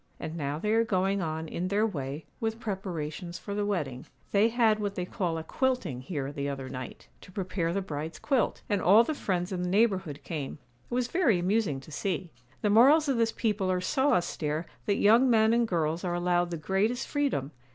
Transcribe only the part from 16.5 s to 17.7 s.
greatest freedom.